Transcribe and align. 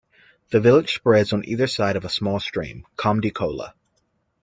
The 0.49 0.59
village 0.59 0.95
spreads 0.95 1.31
on 1.31 1.45
either 1.47 1.67
side 1.67 1.95
of 1.95 2.03
a 2.03 2.09
small 2.09 2.39
stream 2.39 2.87
"kamdi 2.97 3.31
khola". 3.31 3.73